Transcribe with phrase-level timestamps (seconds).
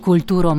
[0.00, 0.54] Kulturo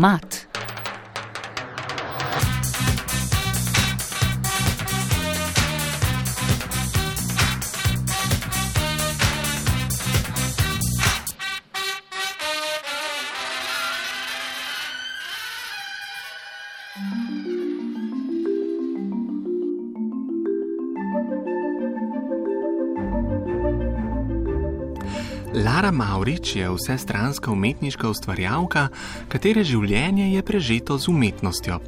[25.51, 28.85] Lara Maurič je vsestranska umetniška ustvarjalka,
[29.27, 31.81] katere življenje je prežeto z umetnostjo.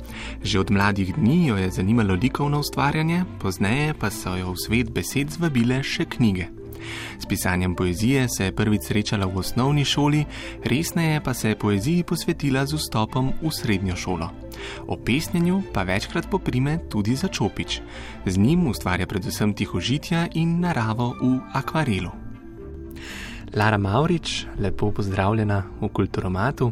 [0.44, 4.92] Že od mladih dni jo je zanimalo likovno ustvarjanje, pozneje pa so jo v svet
[4.92, 6.50] besed zvabile še knjige.
[7.16, 10.26] S pisanjem poezije se je prvič srečala v osnovni šoli,
[10.68, 14.28] resneje pa se je poeziji posvetila z vstopom v srednjo šolo.
[14.92, 17.80] O pesnjenju pa večkrat poprime tudi za čopič.
[18.28, 22.12] Z njim ustvarja predvsem tihožitja in naravo v akvarelu.
[23.56, 26.72] Lara Maurič, lepo pozdravljena v Kulturomatu.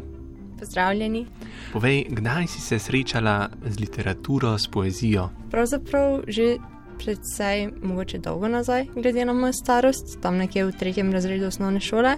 [0.60, 1.26] Pozdravljeni.
[1.74, 5.30] Povej, kdaj si se srečala z literaturo, s poezijo?
[5.52, 6.58] Pravzaprav že
[7.04, 12.18] predvsej, mogoče dolgo nazaj, glede na mojo starost, tam nekje v tretjem razredu osnovne šole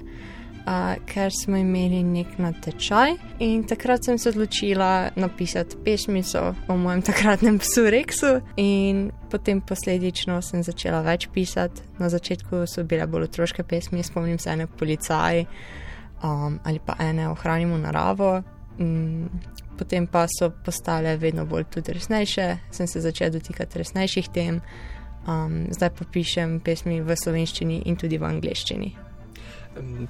[0.65, 7.01] uh, ker smo imeli nek natečaj in takrat sem se odločila napisati pesmico o mojem
[7.01, 11.81] takratnem psu Reksu in potem posledično sem začela več pisati.
[11.99, 15.45] Na začetku so bile bolj otroške pesmi, spomnim se ene policaj
[16.23, 18.41] um, ali pa ene ohranimo naravo.
[18.79, 19.29] Um,
[19.77, 24.61] potem pa so postale vedno bolj tudi resnejše, sem se začela dotikati resnejših tem,
[25.27, 28.93] um, zdaj pa pišem pesmi v slovenščini in tudi v angleščini.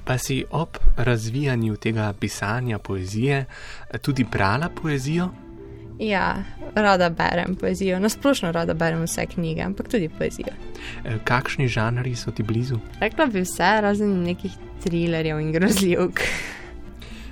[0.04, 3.46] Pa si ob razvijanju tega pisanja poezije
[4.02, 5.30] tudi brala poezijo?
[6.00, 6.44] Ja,
[6.76, 10.54] rada berem poezijo, nasplošno rada berem vse knjige, ampak tudi poezijo.
[11.06, 12.80] E, kakšni žanri so ti blizu?
[13.00, 16.20] Rekla bi vse, razen nekih trilerjev in grozljivk.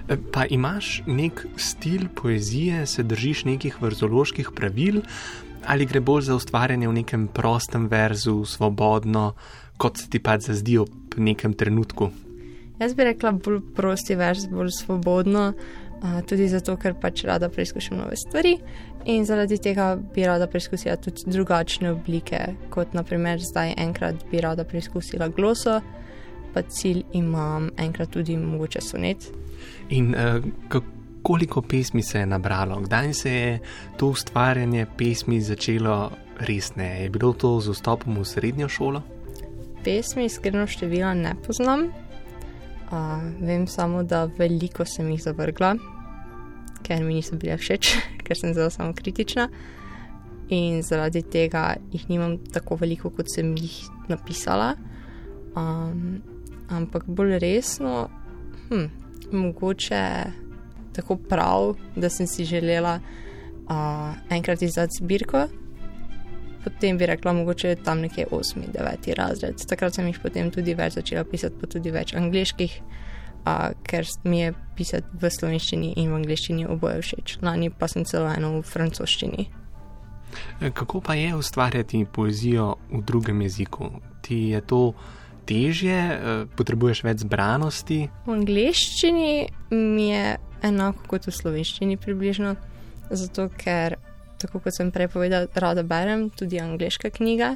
[0.08, 5.02] E, pa imaš nek stil poezije, se držiš nekih vrzoloških pravil,
[5.66, 9.34] ali gre bolj za ustvarjanje v nekem prostem verzu, svobodno,
[9.82, 10.86] kot se ti pač zazdi v
[11.18, 12.12] nekem trenutku?
[12.82, 15.52] Jaz bi rekla bolj prosti vers, bolj svobodno,
[16.30, 18.56] tudi zato, ker pač rada preizkušam nove stvari
[19.10, 22.40] in zaradi tega bi rada preizkusila tudi drugačne oblike,
[22.74, 25.80] kot naprimer zdaj enkrat bi rada preizkusila gloso,
[26.54, 29.30] pa cilj imam enkrat tudi mogoče sonet.
[29.90, 30.82] In uh,
[31.22, 33.60] koliko pesmi se je nabralo, kdaj se je
[33.98, 37.04] to ustvarjanje pesmi začelo resneje?
[37.04, 39.02] Je bilo to z vstopom v srednjo šolo?
[39.84, 41.90] Pesmi, iskreno števila ne poznam.
[42.92, 45.76] Uh, vem samo, da veliko sem jih zavrgla,
[46.84, 47.94] ker mi niso bile všeč,
[48.26, 49.48] ker sem zelo samo kritična.
[50.52, 53.78] In zaradi tega jih nimam tako veliko, kot sem jih
[54.12, 54.74] napisala.
[55.56, 56.20] Um,
[56.72, 58.10] ampak bolj resno,
[58.68, 58.90] hm,
[59.32, 60.04] mogoče
[60.92, 65.48] tako prav, da sem si želela uh, enkrat izdati zbirko
[66.64, 69.66] potem bi rekla, mogoče tam nekje 8, 9 razred.
[69.68, 72.76] Takrat sem jih potem tudi več začela pisati, pa tudi več angliških,
[73.46, 77.40] a, ker mi je pisati v slovenščini in v angliščini oboje všeč.
[77.46, 79.48] Lani pa sem celo eno v francoščini.
[80.62, 83.90] E, kako pa je ustvarjati poezijo v drugem jeziku?
[84.22, 84.94] Ti je to
[85.50, 88.06] težje, e, potrebuješ več zbranosti?
[88.28, 89.34] V angliščini
[89.74, 92.56] mi je enako kot v slovenščini približno,
[93.10, 93.98] zato ker
[94.42, 97.56] tako kot sem prej povedal, rada berem tudi angliške knjige.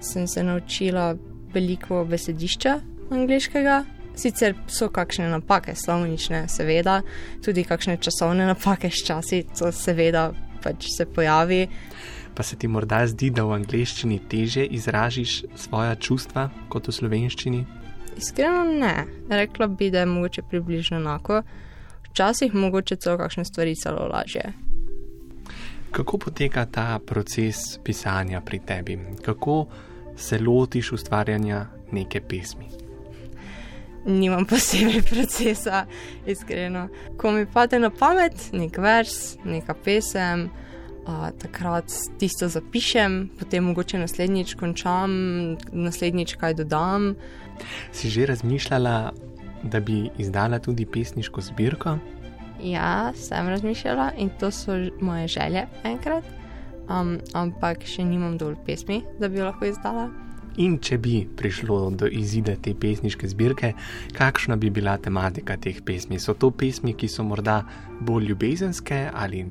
[0.00, 1.14] Sem se naučila
[1.54, 2.78] veliko besedišča
[3.10, 3.84] angliškega.
[4.14, 7.00] Sicer so kakšne napake, slovnične, seveda,
[7.42, 10.28] tudi kakšne časovne napake, ščasi, to seveda
[10.62, 11.66] pač se pojavi.
[12.34, 17.64] Pa se ti morda zdi, da v angleščini teže izražiš svoje čustva kot v slovenščini?
[18.18, 18.94] Iskreno ne,
[19.30, 21.42] rekla bi, da je mogoče približno enako,
[22.10, 24.52] včasih mogoče celo kakšne stvari celo lažje.
[25.94, 28.98] Kako poteka ta proces pisanja pri tebi?
[29.22, 29.66] Kako
[30.16, 32.66] se lotiš ustvarjanja neke pesmi?
[34.06, 35.86] Nimam posebej procesa,
[36.26, 36.88] iskreno.
[37.16, 40.48] Ko mi pade na pamet nek vers, neka pesem,
[41.06, 45.14] a, takrat tisto zapišem, potem mogoče naslednjič končam,
[45.72, 47.14] naslednjič kaj dodam.
[47.92, 49.12] Si že razmišljala,
[49.62, 51.98] da bi izdala tudi pesniško zbirko?
[52.64, 56.24] Ja, sem razmišljala in to so moje želje enkrat,
[56.88, 60.06] um, ampak še nimam dovolj pesmi, da bi jo lahko izdala.
[60.56, 63.72] In če bi prišlo do izida te pesniške zbirke,
[64.16, 66.16] kakšna bi bila tematika teh pesmi?
[66.18, 67.58] So to pesmi, ki so morda
[68.00, 69.44] bolj ljubezenske ali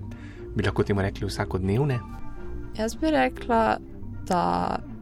[0.55, 1.99] bi lahko temu rekli vsakodnevne?
[2.79, 3.77] Jaz bi rekla,
[4.25, 4.43] da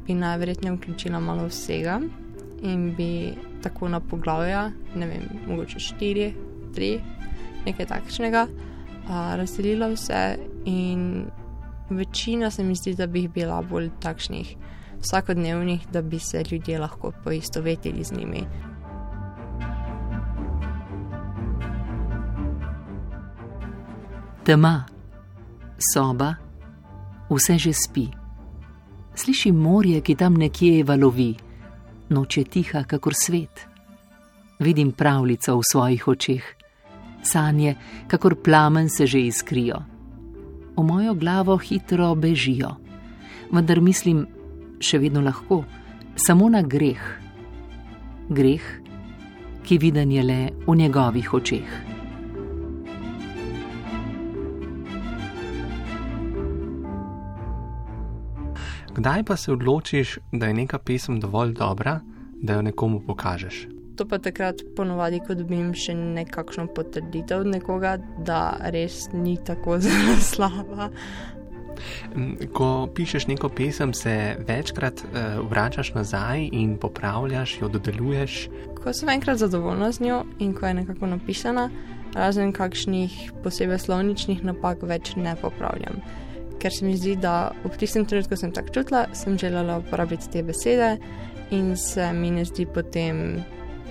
[0.08, 2.02] bi najverjetneje vključila malo vsega
[2.62, 3.32] in bi
[3.64, 6.32] tako na poglavja, ne vem, mogoče štiri,
[6.76, 6.98] tri
[7.66, 11.26] nekaj takšnega, uh, razdelila vse in
[11.90, 14.56] večina se mi zdi, da bi jih bila bolj takšnih
[15.02, 18.44] vsakodnevnih, da bi se ljudje lahko poistovetili z njimi.
[24.44, 24.84] Tema,
[25.94, 26.36] soba,
[27.30, 28.08] vse že spi.
[29.16, 31.36] Sliši morje, ki tam nekje valovi,
[32.10, 33.68] noč je tiha, kakor svet.
[34.60, 36.44] Vidim pravljico v svojih očeh,
[37.24, 37.76] sanje,
[38.08, 39.82] kakor plamen se že iskrijo.
[40.78, 42.76] V mojo glavo hitro bežijo,
[43.52, 44.26] vendar mislim,
[44.80, 45.64] še vedno lahko,
[46.16, 47.02] samo na greh.
[48.30, 48.64] Greh,
[49.64, 51.92] ki viden je le v njegovih očeh.
[58.96, 62.00] Kdaj pa se odločiš, da je neka pesem dovolj dobra,
[62.42, 63.81] da jo nekomu pokažeš?
[64.02, 67.92] To pa takrat ponovadi, ko dobim še nekakšno potrditev od nekoga,
[68.26, 70.88] da res ni tako zelo slaba.
[72.58, 74.16] Ko pišeš neko pesem, se
[74.48, 78.40] večkrat uh, vračaš nazaj in popravljaš, jo dodeluješ.
[78.82, 81.70] Ko sem enkrat zadovoljna z njo in ko je nekako napisana,
[82.18, 86.02] razen kakšnih posebej slovničnih napak, več ne popravljam.
[86.58, 90.42] Ker se mi zdi, da v tistem trenutku sem tako čutila, sem želela uporabiti te
[90.42, 90.96] besede
[91.54, 93.44] in se mi ne zdi potem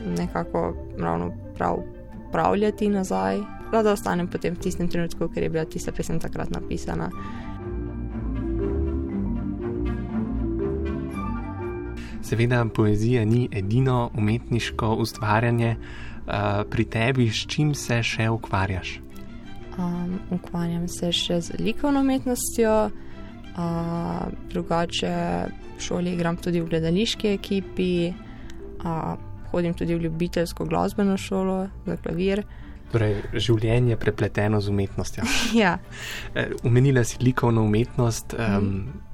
[0.07, 1.79] nekako ravno prav
[2.29, 3.39] upravljati nazaj.
[3.73, 7.11] Rada ostanem potem v tistem trenutku, ker je bila tista pesem takrat napisana.
[12.23, 16.33] Seveda, poezija ni edino umetniško ustvarjanje, uh,
[16.71, 19.01] pri tebi s čim se še ukvarjaš?
[19.79, 24.21] Um, ukvarjam se še z likovno umetnostjo, uh,
[24.51, 25.15] drugače
[25.79, 28.13] v šoli igram tudi v gledališki ekipi,
[28.85, 32.45] uh, hodim tudi v ljubiteljsko glasbeno šolo za klavir.
[32.91, 35.25] Torej, življenje je prepleteno z umetnostjo.
[35.63, 35.77] ja.
[36.67, 38.35] Umenila si likovno umetnost.
[38.35, 39.07] Um, mm.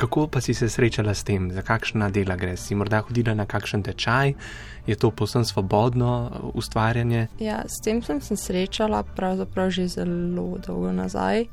[0.00, 2.54] Kako pa si se srečala s tem, za kakšna dela gre?
[2.56, 4.32] Si morda hodila na kakšen tečaj,
[4.86, 7.26] je to posebno svobodno uh, ustvarjanje?
[7.38, 11.44] Ja, s tem sem se srečala pravzaprav že zelo dolgo nazaj.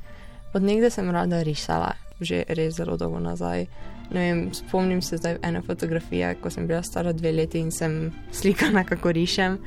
[0.54, 1.92] Od nekdaj sem rada risala,
[2.22, 3.68] že res zelo dolgo nazaj.
[4.12, 8.84] Vem, spomnim se zdaj ene fotografije, ko sem bila stara dve leti in sem slikala,
[8.88, 9.58] kako rišem.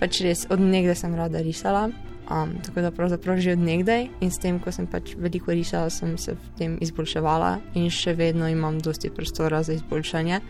[0.00, 1.90] Pač res, od nekdaj sem rada risala.
[2.24, 5.90] Um, tako da pravzaprav že od nekdaj in s tem, ko sem pač veliko risala,
[5.92, 10.40] sem se v tem izboljševala in še vedno imam dosti prostora za izboljšanje,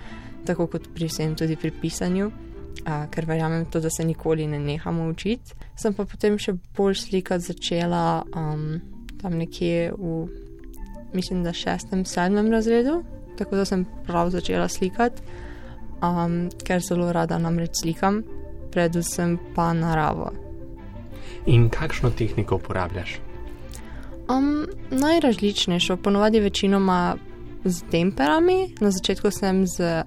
[0.46, 4.62] tako kot pri vsem tudi pri pisanju, uh, ker verjamem to, da se nikoli ne
[4.62, 5.58] nehamo učiti.
[5.74, 8.78] Sem pa potem še bolj slikati začela um,
[9.18, 10.28] tam nekje v,
[11.14, 13.02] mislim, da šestem, sedmem razredu,
[13.38, 15.22] tako da sem prav začela slikati,
[16.02, 18.22] um, ker zelo rada namreč slikam,
[18.72, 20.32] predvsem pa naravo.
[21.46, 23.18] In kakšno tehniko uporabljaš?
[24.28, 27.16] Um, najrazličnejšo, ponovadi večinoma
[27.64, 30.04] z temperami, na začetku sem z,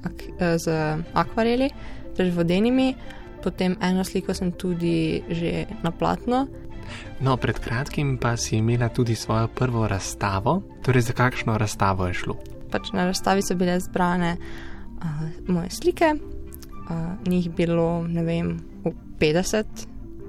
[0.57, 0.65] z
[1.13, 1.69] akvareli,
[2.17, 2.95] torej vodenimi,
[3.43, 6.47] potem eno sliko sem tudi že na platno.
[7.19, 12.13] No, pred kratkim pa si imela tudi svojo prvo razstavo, torej za kakšno razstavo je
[12.13, 12.37] šlo?
[12.71, 18.57] Pač na razstavi so bile zbrane uh, moje slike, uh, njih bilo, ne vem,
[19.19, 19.87] 50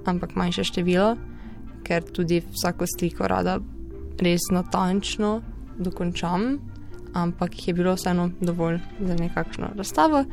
[0.09, 1.17] ampak manjše število,
[1.85, 3.59] ker tudi vsako sliko rada
[4.21, 5.39] res natančno
[5.79, 6.59] dokončam,
[7.15, 10.25] ampak je bilo vseeno dovolj za nekakšno razstavo.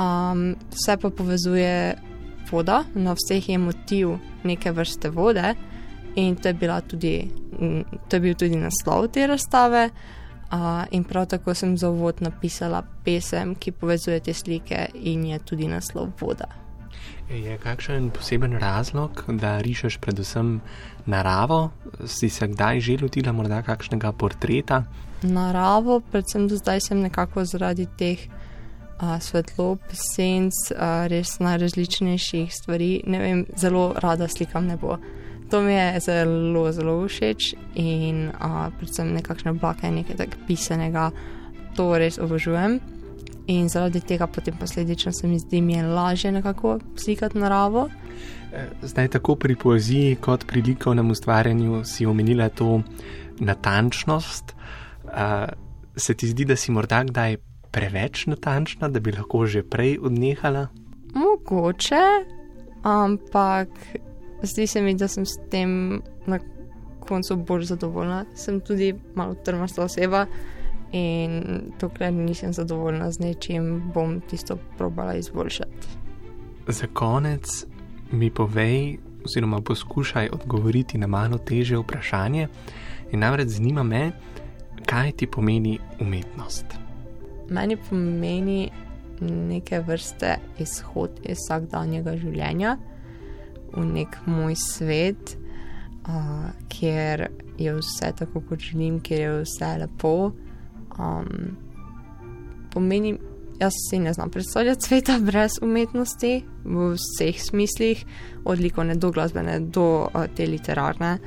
[0.00, 1.96] Um, vse pa povezuje
[2.50, 5.54] voda, na vseh je motiv neke vrste vode
[6.14, 7.30] in to je, tudi,
[8.08, 9.90] to je bil tudi naslov te razstave.
[10.50, 15.38] Uh, in prav tako sem za uvod napisala pesem, ki povezuje te slike in je
[15.38, 16.48] tudi naslov voda.
[17.30, 20.60] Je kakšen poseben razlog, da rišeš predvsem
[21.06, 21.70] naravo?
[22.06, 24.82] Si se kdaj že lotila morda kakšnega portreta?
[25.22, 28.26] Naravo, predvsem do zdaj sem nekako zaradi teh
[28.98, 32.90] a, svetlob, senc, a, res najrazličnejših stvari.
[33.06, 34.98] Ne vem, zelo rada slikam nebo.
[35.50, 41.10] To mi je zelo, zelo všeč in a, predvsem nekakšne oblake, nekaj tak pisanega,
[41.74, 42.78] to res obožujem.
[43.50, 47.88] In zaradi tega potem posledično se mi zdi, da je lažje nekako slikati naravo.
[48.52, 52.82] Eh, zdaj, tako pri poeziji, kot pri likovnem ustvarjanju, si omenila to
[53.40, 54.54] natančnost.
[55.04, 55.50] Uh,
[55.96, 57.36] se ti zdi, da si morda kdaj
[57.70, 60.68] preveč natančna, da bi lahko že prej odnehala?
[61.14, 62.06] Mogoče,
[62.82, 63.68] ampak
[64.42, 66.38] zdi se mi, da sem s tem na
[67.00, 68.24] koncu bolj zadovoljna.
[68.34, 70.26] Sem tudi malo trmasta oseba.
[70.92, 71.42] In
[71.80, 75.86] dokler nisem zadovoljna z nečim, bom tisto probala izboljšati.
[76.68, 77.64] Za konec
[78.12, 82.48] mi povej, oziroma poskušaj odgovoriti na malo teže vprašanje.
[83.12, 84.10] In namreč zanima me,
[84.86, 86.66] kaj ti pomeni umetnost.
[87.50, 88.70] Meni pomeni
[89.20, 92.76] neke vrste izhod iz vsakdanjega življenja
[93.74, 95.36] v nek moj svet,
[96.08, 100.32] uh, kjer je vse tako, kot želim, kjer je vse lepo.
[100.98, 101.56] Um,
[102.72, 103.16] pomeni,
[103.60, 108.04] jaz si ne znam predstavljati sveta brez umetnosti v vseh smislih,
[108.44, 111.18] od likovne do glasbene do uh, te literarne.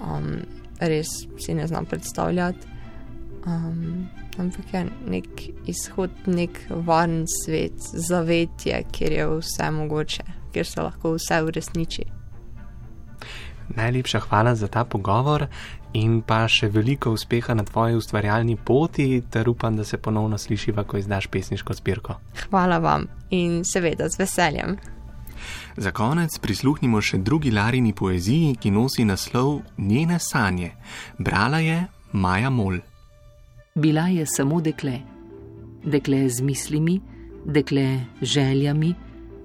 [0.00, 0.40] Um,
[0.80, 1.08] res
[1.38, 2.66] si ne znam predstavljati.
[3.46, 4.08] Um,
[4.38, 11.14] ampak je nek izhod, nek varen svet, zavetje, kjer je vse mogoče, kjer se lahko
[11.16, 12.04] vse uresniči.
[13.76, 15.46] Najlepša hvala za ta pogovor
[15.92, 20.84] in pa še veliko uspeha na tvoji ustvarjalni poti, ter upam, da se ponovno slišiva,
[20.84, 22.18] ko izdaš pesniško zbirko.
[22.48, 24.76] Hvala vam in seveda z veseljem.
[25.76, 30.72] Za konec prisluhnimo še drugi Larini poeziji, ki nosi naslov Njene sanje.
[31.18, 32.78] Brala je Maja Mol.
[33.74, 34.98] Bila je samo dekle,
[35.84, 37.00] dekle z mislimi,
[37.46, 37.86] dekle
[38.20, 38.94] z željami,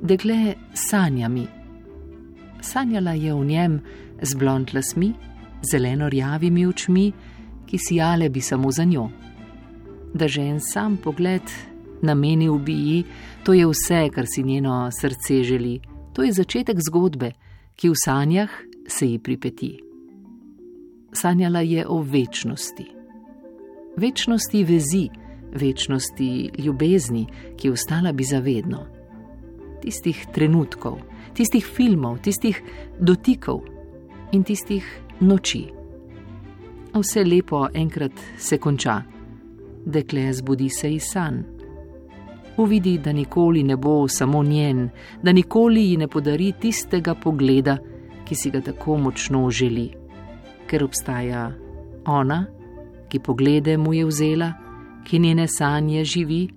[0.05, 1.47] dekle sanjami.
[2.61, 3.79] Sanjala je v njem
[4.21, 5.13] z blond lasmi,
[5.71, 7.11] zeleno-rjavimi očmi,
[7.65, 9.09] ki sijale bi samo za njo.
[10.13, 11.41] Da že en sam pogled
[12.01, 13.03] namenil bi ji,
[13.43, 15.79] to je vse, kar si njeno srce želi.
[16.13, 17.31] To je začetek zgodbe,
[17.75, 18.49] ki v sanjah
[18.87, 19.79] se ji pripeti.
[21.13, 22.85] Sanjala je o večnosti.
[23.97, 25.09] Večnosti vezi,
[25.53, 28.94] večnosti ljubezni, ki ostala bi zavedno.
[29.81, 30.99] Tistih trenutkov,
[31.33, 32.61] tistih filmov, tistih
[32.99, 33.63] dotikov
[34.31, 34.85] in tistih
[35.19, 35.65] noči.
[36.95, 39.01] Vse lepo enkrat se konča,
[39.85, 41.55] dekle zbudi se iz sanj
[42.57, 44.89] uvidi, da nikoli ne bo samo njen,
[45.21, 47.77] da nikoli ji ne podari tistega pogleda,
[48.25, 49.89] ki si ga tako močno želi,
[50.67, 51.51] ker obstaja
[52.05, 52.45] ona,
[53.09, 54.53] ki poglede mu je vzela,
[55.05, 56.47] ki njene sanje živi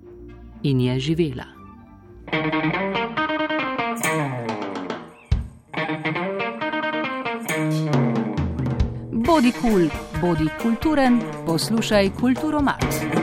[0.63, 1.45] in je živela.
[9.39, 9.89] Bodi kul, cool,
[10.21, 13.18] bodi kulturen, poslušaj kulturo mat.